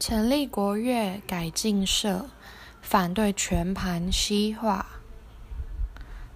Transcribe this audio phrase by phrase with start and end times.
[0.00, 2.24] 成立国乐改进社，
[2.80, 4.86] 反对全盘西化，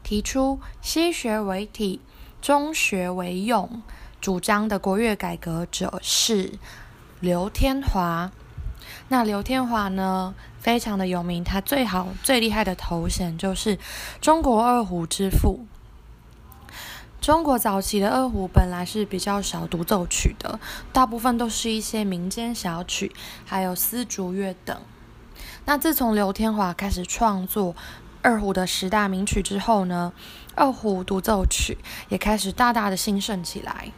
[0.02, 2.02] 提出西学为体，
[2.42, 3.82] 中学为用。
[4.20, 6.58] 主张的国乐改革者是
[7.20, 8.30] 刘天华。
[9.08, 13.78] 那刘天华呢，非常的有名，他最好最厉害的头衔就是
[14.20, 15.66] 中国二胡之父。
[17.24, 20.60] 中国早期的二胡本来是比较少独奏曲的，
[20.92, 23.16] 大部分都是一些民间小曲，
[23.46, 24.78] 还有丝竹乐等。
[25.64, 27.74] 那自从刘天华开始创作
[28.20, 30.12] 二胡的十大名曲之后呢，
[30.54, 31.78] 二胡独奏曲
[32.10, 33.90] 也开始大大的兴盛起来。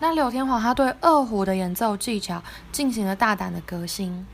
[0.00, 2.42] 那刘天华他对二胡的演奏技巧
[2.72, 4.26] 进行了大胆的革新，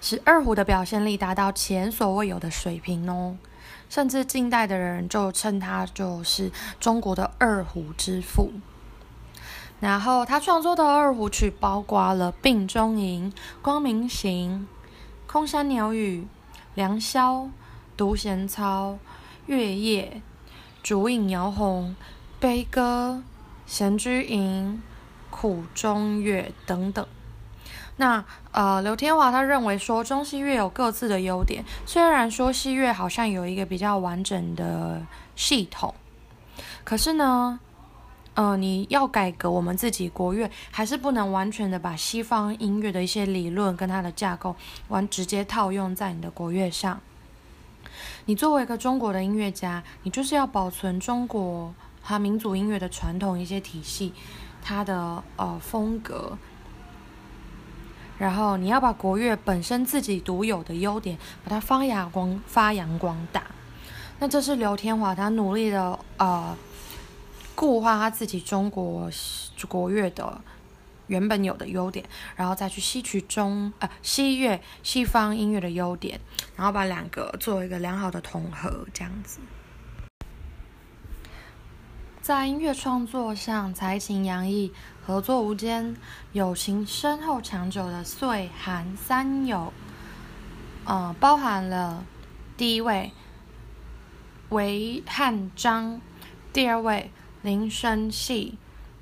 [0.00, 3.36] 使二胡的表现力达到前所未有的水平哦。
[3.88, 6.50] 甚至近代的人就称他就是
[6.80, 8.52] 中国的二胡之父。
[9.80, 14.60] 然后他创作的二胡曲包括了《病中吟》《光明行》
[15.30, 16.20] 《空山鸟语》
[16.74, 17.42] 《良宵》
[17.96, 18.92] 《独弦操》
[19.46, 20.12] 《月夜》
[20.82, 21.96] 《烛影摇红》
[22.40, 23.10] 《悲歌》
[23.66, 24.82] 《闲居吟》
[25.36, 27.06] 《苦中乐》等等。
[27.96, 35.00] 那呃，刘天华他认为说中西乐有各自的优点，虽然说西乐好像有一个比较完整的
[35.36, 35.94] 系统，
[36.82, 37.60] 可是呢，
[38.34, 44.56] 呃，你要改革我们自己国乐，还是不能完全的把西方音乐的一些理论跟它的架构
[44.88, 47.00] 完直接套用在你的国乐上。
[48.24, 54.12] 你作为一个中国的音乐家，你就是要保存中国和民族音乐的传统一些体系，
[54.60, 56.36] 它的呃风格。
[58.24, 63.42] 然后你要把国乐本身自己独有的优点，把它发扬光发扬光大。
[64.18, 66.56] 那这是刘天华他努力的呃
[67.54, 69.10] 固化他自己中国
[69.68, 70.40] 国乐的
[71.08, 72.02] 原本有的优点，
[72.34, 76.18] 然后再去吸取中呃西乐西方音乐的优点，
[76.56, 79.38] 然后把两个做一个良好的统合，这样子。
[82.24, 84.72] 在音乐创作上才情洋溢，
[85.04, 85.94] 合作无间，
[86.32, 89.70] 友情深厚长久的岁寒三友，
[90.86, 92.06] 呃，包含了
[92.56, 93.12] 第一位
[94.48, 96.00] 韦汉章，
[96.50, 97.10] 第二位
[97.42, 98.56] 林生系，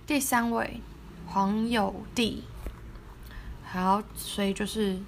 [0.04, 0.80] 第三位
[1.24, 2.42] 黄友弟。
[3.62, 5.00] 好，所以就是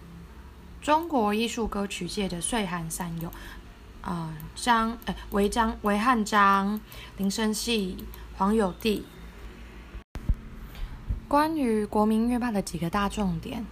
[0.81, 3.33] 中国艺术歌曲界的岁寒三友。
[4.05, 6.79] 啊，张呃，韦张韦汉章、
[7.17, 8.05] 林生系、
[8.37, 9.07] 黄友弟。
[11.27, 13.65] 关于国民乐派的几个大重点，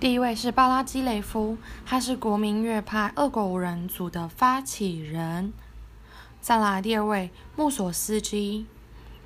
[0.00, 5.52] 第一位是巴拉基雷夫，他是国民乐派二国五人组的发起人。
[6.40, 8.66] 再来第二位穆索斯基，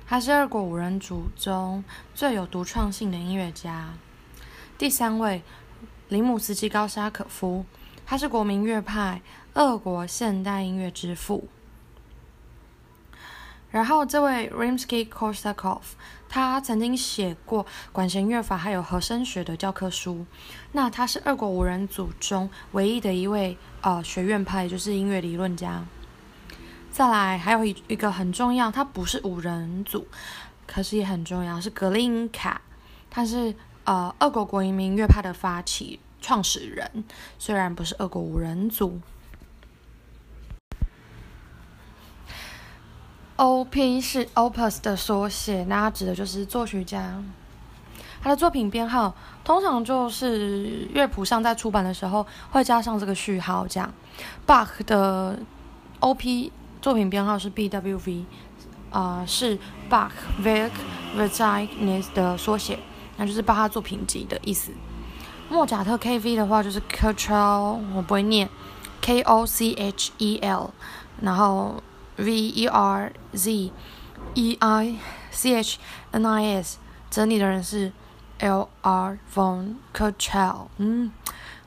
[0.05, 3.93] 他是二国五人组中最有独创性的音乐家。
[4.77, 5.41] 第三位
[6.09, 7.65] 林姆斯基高沙可夫，
[8.09, 9.21] 他是国民乐派。
[9.55, 11.47] 俄国现代音乐之父。
[13.71, 15.81] 然后，这位 Rimsky-Korsakov，
[16.29, 20.27] 他曾经写过管弦乐法还有和声学的教科书。
[20.73, 25.83] 那他是俄国五人组中唯一的一位呃学院派，就是音乐理论家。
[26.91, 30.07] 再来，还有一一个很重要，他不是五人组，
[30.67, 32.61] 可是也很重要，是格林卡，
[33.09, 37.03] 他是呃俄国国民乐派的发起创始人，
[37.37, 38.99] 虽然不是俄国五人组。
[43.35, 44.01] O.P.
[44.01, 47.23] 是 Opus 的缩写，那它指的就是作曲家。
[48.19, 53.93] 他的作品编号通常就是乐谱上在出版的时候会加上这个序号，这样。
[54.47, 55.37] Bach 的
[55.99, 56.51] O.P.
[56.81, 58.25] 作品编号是 B.W.V.
[58.89, 60.09] 啊，是 Bach
[60.41, 60.71] Werk
[61.15, 62.79] Verzeichnis 的缩写，
[63.17, 64.71] 那就是巴哈作品集的意思。
[65.49, 66.35] 莫扎特 K.V.
[66.35, 68.49] 的话就是 c o t r l 我不会念
[69.01, 70.69] K.O.C.H.E.L.
[71.21, 71.83] 然后。
[72.19, 73.71] V E R Z
[74.33, 74.95] E I
[75.29, 75.77] C H
[76.09, 76.79] N I S，
[77.11, 77.91] 整理的人是
[78.39, 80.65] L R von Kechel。
[80.77, 81.11] 嗯，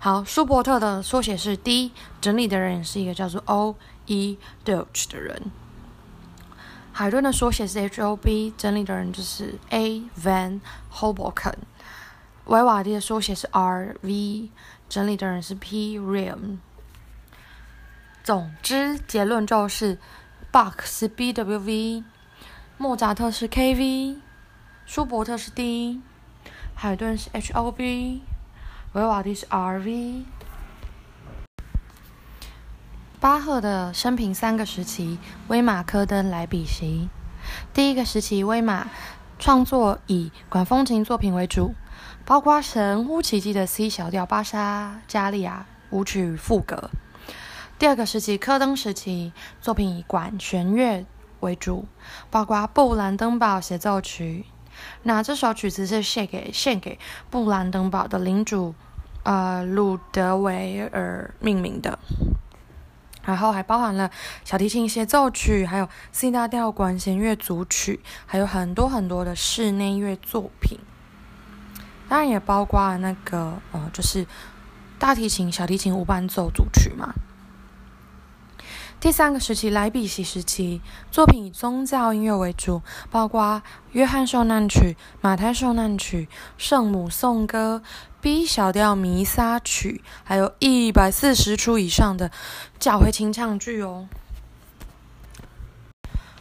[0.00, 3.76] 好，舒伯特的缩写是 D，整理的人是一个叫做 O
[4.06, 5.52] E Deutsch 的人。
[6.90, 10.58] 海顿的缩写是 H O B，整理的人就是 A Van
[10.92, 11.54] Hoboken。
[12.50, 14.50] 维瓦蒂的缩写是 R V，
[14.88, 16.58] 整理的人是 P Rim。
[18.24, 19.98] 总之，结论就是。
[20.52, 22.02] Bach 是 B.W.V，
[22.76, 24.18] 莫扎特是 K.V，
[24.84, 26.00] 舒伯特是 D，
[26.74, 28.24] 海顿是 H.O.B，
[28.94, 30.24] 维瓦蒂是 R.V。
[33.20, 37.08] 巴赫的生平三个时期：威马、科登、莱比锡。
[37.72, 38.88] 第一个时期，威马
[39.38, 41.76] 创作以管风琴作品为主，
[42.30, 46.88] 包括神乎其技的 C 小调巴沙加利亚舞曲副歌。
[47.76, 51.04] 第二个时期，科登时期，作品以管弦乐
[51.40, 51.88] 为主，
[52.30, 54.44] 包括布兰登堡协奏曲。
[55.02, 57.00] 那这首曲子是献给献给
[57.30, 58.76] 布兰登堡的领主，
[59.24, 61.98] 呃，鲁德维尔命名的。
[63.24, 64.08] 然后还包含了
[64.44, 70.78] 小提琴协奏曲，还有 C 大调管弦乐组曲，还有很多很多的室内乐作品。
[72.10, 74.26] 当然也包括那个呃，就是
[74.98, 77.14] 大提琴、小提琴无伴奏组曲嘛。
[78.98, 80.80] 第三个时期，莱比锡时期，
[81.12, 83.62] 作品以宗教音乐为主，包括
[83.92, 86.28] 约翰受难曲、马太受难曲、
[86.58, 87.80] 圣母颂歌、
[88.20, 92.32] B 小调弥撒曲，还有一百四十出以上的
[92.80, 94.08] 教会清唱剧哦。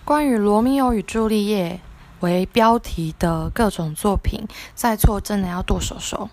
[0.04, 1.80] 关于《罗密欧与朱丽叶》
[2.20, 6.30] 为标题的各种作品，在错真的要剁手手。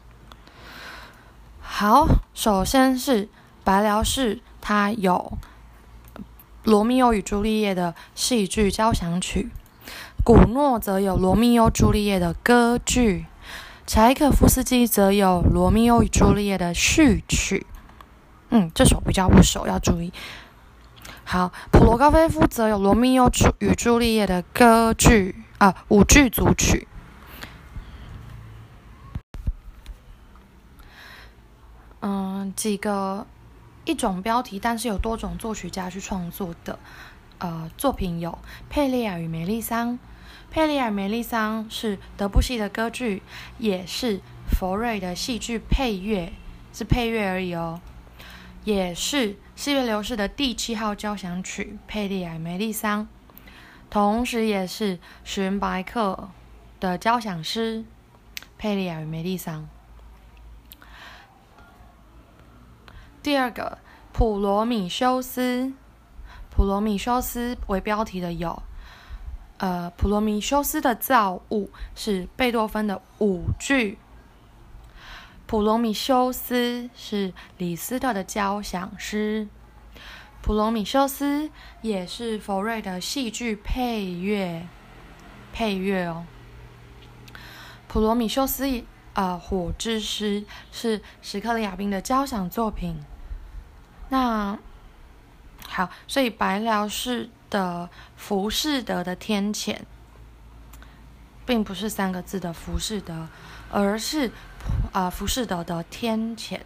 [1.60, 3.28] 好，首先是
[3.64, 5.38] 白辽士，它有。
[6.68, 9.50] 《罗密欧与朱丽叶》的戏剧交响曲，
[10.24, 13.26] 古诺则有《罗密欧朱丽叶》的歌剧，
[13.86, 17.64] 柴可夫斯基则有《罗密欧与朱丽叶》的序曲。
[18.50, 20.12] 嗯，这首比较不熟，要注意。
[21.22, 23.30] 好，普罗高菲夫则有《罗密欧
[23.60, 26.86] 与朱丽叶》的歌剧啊舞剧组曲。
[32.00, 33.26] 嗯，几个。
[33.88, 36.76] 一种标题，但是有多种作曲家去创作的，
[37.38, 38.32] 呃，作品有
[38.68, 39.90] 《佩利亚与梅丽桑》。
[40.50, 43.22] 《佩利亚梅丽桑》是德布西的歌剧，
[43.58, 44.20] 也是
[44.50, 46.32] 佛瑞的戏剧配乐，
[46.72, 47.80] 是配乐而已哦。
[48.64, 53.04] 也是四月流士的第七号交响曲《佩利亚梅丽桑》，
[53.96, 56.28] 同时也是史云白克
[56.80, 57.82] 的交响诗
[58.58, 59.66] 《佩利尔与梅丽桑》。
[63.22, 63.78] 第二个
[64.12, 65.40] 《普罗米修斯》，
[66.50, 68.62] 《普罗米修斯》为标题的有，
[69.56, 71.64] 呃，《普罗米修斯的造物》
[71.94, 73.92] 是贝多芬的舞剧，
[75.46, 79.48] 《普罗米修斯》是李斯特的交响诗，
[80.46, 81.48] 《普罗米修斯》
[81.82, 84.64] 也是佛瑞的戏剧配乐，
[85.52, 86.24] 配乐哦，
[87.88, 88.64] 《普罗米修斯》
[89.14, 92.96] 啊，《火之诗》是史克里亚宾的交响作品。
[94.10, 94.56] 那
[95.66, 99.76] 好，所以白辽士的浮士德的天谴，
[101.44, 103.26] 并不是三个字的浮士德，
[103.72, 104.30] 而是
[104.92, 106.60] 啊浮士德的天谴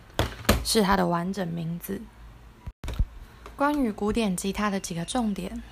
[0.63, 2.03] 是它的完整名字。
[3.61, 5.63] 关于古典吉他的几个重点，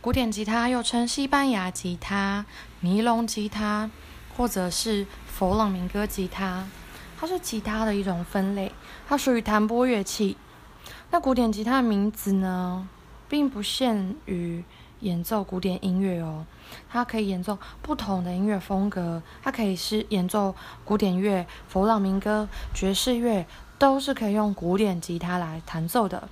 [0.00, 2.46] 古典吉他又称西班牙吉他、
[2.80, 3.90] 尼龙吉他，
[4.34, 6.66] 或者是佛朗明哥吉他，
[7.20, 8.72] 它是吉他的一种分类，
[9.06, 10.38] 它属于弹拨乐器。
[11.10, 12.88] 那古典吉他的名字呢，
[13.28, 14.64] 并不限于
[15.00, 16.46] 演奏古典音乐哦，
[16.88, 23.44] 它可以演奏不同的音乐风格，它可以是演奏古典乐、佛朗明哥、爵士乐，
[23.78, 26.30] 都是可以用古典吉他来弹奏的。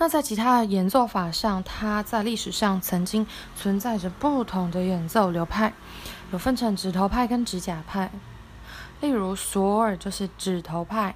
[0.00, 5.74] 那在吉他的演奏法上，它在历史上曾经存在着不同的演奏流派，
[6.32, 8.10] 有分成指头派跟指甲派。
[9.02, 11.14] 例如索尔就是指头派。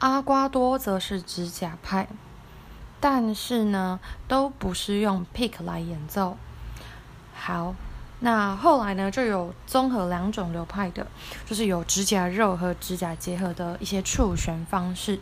[0.00, 2.08] 阿瓜多则是指甲派，
[2.98, 6.36] 但是呢，都不是用 pick 来演奏。
[7.32, 7.76] 好，
[8.18, 11.06] 那后来呢，就有综合两种流派的，
[11.46, 15.20] 就是有指甲肉和指甲结合的一些触弦方式。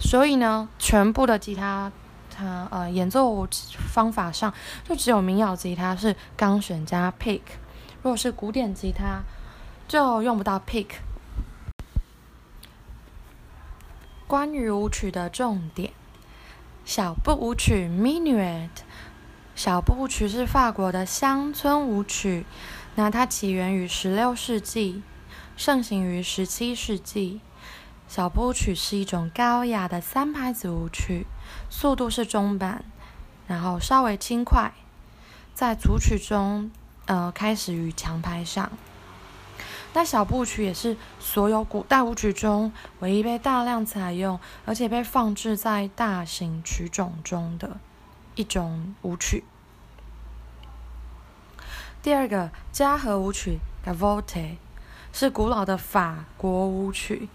[0.00, 1.92] 所以呢，全部的吉他，
[2.34, 3.46] 它呃演奏
[3.92, 4.52] 方法上，
[4.82, 7.42] 就只有民谣吉他是钢弦加 pick，
[8.02, 9.20] 如果是古典吉他，
[9.86, 10.86] 就用不到 pick。
[14.26, 15.92] 关于舞曲的重点，
[16.84, 18.70] 小步舞曲 （Minuet）。
[19.54, 22.46] 小步舞曲是法国的乡村舞曲，
[22.94, 25.02] 那它起源于十六世纪，
[25.56, 27.40] 盛行于十七世纪。
[28.10, 31.28] 小步曲是一种高雅的三拍子舞曲，
[31.70, 32.84] 速度是中板，
[33.46, 34.72] 然后稍微轻快，
[35.54, 36.72] 在组曲中，
[37.06, 38.72] 呃，开始于强拍上。
[39.92, 47.76] 那小步曲也是所有古代舞曲中唯一被大量采用，而且被放置在大型曲种中的
[48.34, 49.44] 一种舞曲。
[52.02, 54.56] 第二个嘉禾舞曲 （Gavotte）
[55.12, 57.28] 是古老的法国舞曲，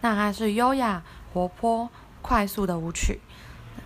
[0.00, 1.02] 那它是优雅、
[1.32, 1.90] 活泼、
[2.22, 3.20] 快速的舞曲，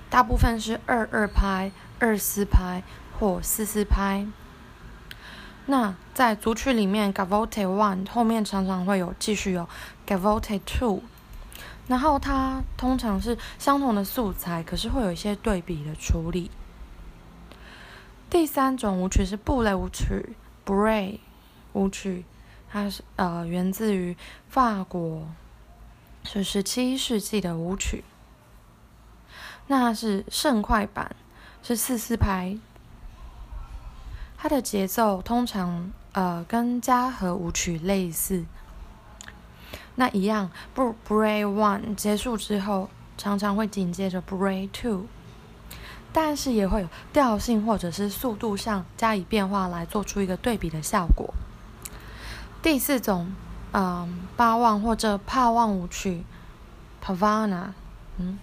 [0.08, 2.82] 大部分是二二拍、二四拍
[3.18, 4.26] 或四四拍。
[5.66, 9.66] 那在组曲里面，Gavotte One 后面常常会有继续有
[10.06, 11.02] Gavotte Two，
[11.88, 16.50] 然后它通常是相同的素材，可是会有一些对比的处理。
[18.28, 21.20] 第三种舞曲是布雷舞曲 b r a y
[21.72, 22.24] 舞曲，
[22.70, 24.16] 它是呃源自于
[24.48, 25.26] 法国，
[26.24, 28.02] 是十七世纪的舞曲。
[29.66, 31.14] 那是盛快版，
[31.62, 32.58] 是四四拍。
[34.36, 38.44] 它的节奏通常呃跟嘉禾舞曲类似，
[39.94, 45.06] 那一样不 Bray One 结束之后，常常会紧接着 Bray Two，
[46.12, 51.32] 但是也会有调性或者是速度上加以变化来做出一个对比的效果。
[52.60, 53.32] 第四种，
[53.74, 56.24] 嗯，八望或者帕望舞曲
[57.04, 57.72] ，Pavana，
[58.18, 58.38] 嗯。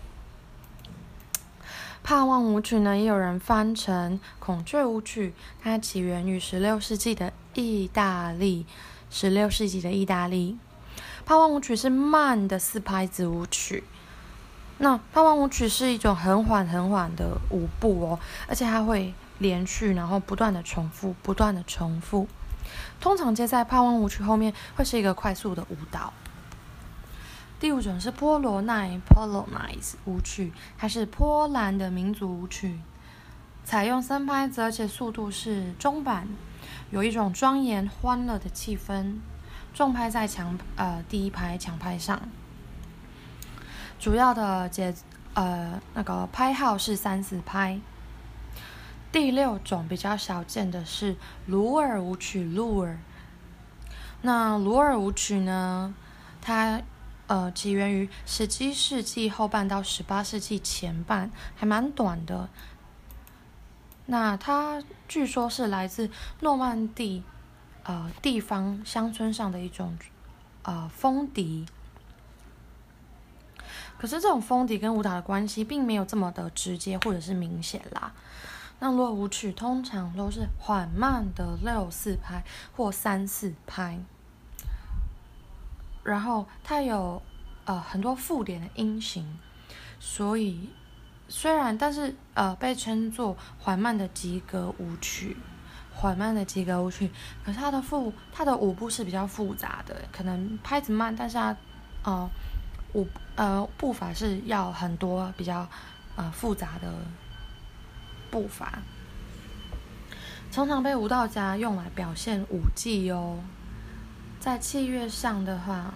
[2.03, 5.33] 帕望舞曲呢，也有人翻成孔雀舞曲。
[5.63, 8.65] 它起源于十六世纪的意大利。
[9.13, 10.57] 十六世纪的意大利，
[11.25, 13.83] 帕望舞曲是慢的四拍子舞曲。
[14.77, 22.27] 那帕望舞曲是一种很缓很缓的舞步哦，而且它会连续，然后不断的重复，不断的重复。
[22.99, 26.13] 通常接在帕望舞曲后面，会是一个快速的舞蹈。
[27.59, 32.79] 第五种是波罗奈 （Polonaise） 舞曲，它是波兰的民族舞曲，
[33.63, 36.27] 采用三拍子，而且速度是中板，
[36.89, 39.17] 有一种庄严欢乐的气氛。
[39.73, 42.19] 重拍在强呃第一拍强拍上，
[43.99, 44.93] 主要的节
[45.33, 47.79] 呃那个拍号是三四拍。
[49.11, 52.99] 第六种比较少见的是鲁尔舞曲 l u r。
[54.21, 55.93] 那鲁尔舞曲呢，
[56.41, 56.81] 它
[57.27, 62.49] 呃，起源于十七世纪后半到十八世纪前半，还蛮短的。
[64.05, 66.09] 那它据说是来自
[66.41, 67.23] 诺曼底
[67.83, 69.97] 呃地方乡村上的一种
[70.63, 71.65] 呃风笛。
[73.97, 78.11] 可是这种风笛跟舞蹈的关系并没有这么的直接或者是明显啦。
[78.83, 82.43] 那落舞曲通常都是缓慢的六四拍
[82.75, 83.99] 或三四拍。
[86.03, 87.21] 然后它有
[87.65, 89.37] 呃很多附点的音型，
[89.99, 90.67] 所以
[91.27, 95.37] 虽然但是呃被称作缓慢的及格舞曲，
[95.93, 97.11] 缓慢的及格舞曲，
[97.45, 101.55] 可是它的复它的舞步是比较复杂的，可能拍子慢，但是它
[102.01, 102.27] 呃
[102.93, 105.69] 舞呃步伐是要很多比较
[106.15, 106.91] 呃复杂的
[108.31, 108.79] 步伐，
[110.49, 113.37] 常常被舞蹈家用来表现舞技哟。
[114.39, 115.93] 在器乐上的话，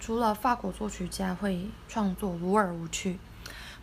[0.00, 3.18] 除了法国作曲家会创作鲁尔舞曲，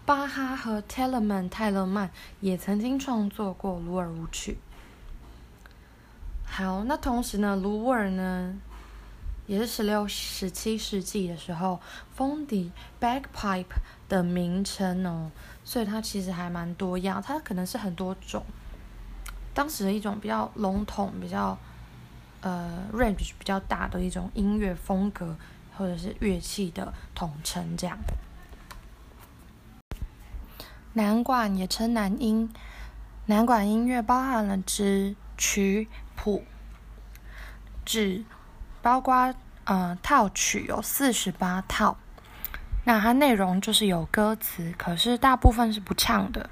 [0.05, 4.57] 巴哈和泰勒曼泰勒曼也曾经创作过鲁尔舞曲。
[6.43, 8.55] 好，那同时呢，鲁尔呢
[9.45, 11.79] 也是十六、十七世纪的时候
[12.13, 13.65] 风笛 （bagpipe）
[14.07, 15.31] 的名称哦，
[15.63, 18.43] 所以它其实还蛮多样，它可能是很多种，
[19.53, 21.57] 当时的一种比较笼统、比较。
[22.41, 25.35] 呃，range 比较大的一种音乐风格，
[25.75, 27.97] 或者是乐器的统称，这样。
[30.93, 32.53] 南管也称南音，
[33.25, 36.43] 南管音乐包含了指曲谱，
[37.83, 38.23] 指
[38.83, 39.33] 包括
[39.63, 41.97] 呃套曲有四十八套，
[42.85, 46.49] 那它内容就是有歌词，可是大部分是不唱的。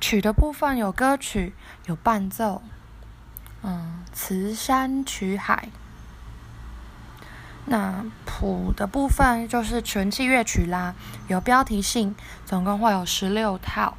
[0.00, 1.54] 曲的部分有歌曲，
[1.86, 2.62] 有伴奏。
[3.62, 5.68] 嗯，词山曲海。
[7.66, 10.94] 那谱的部分就是纯器乐曲啦，
[11.26, 12.14] 有标题性，
[12.46, 13.96] 总共会有十六套。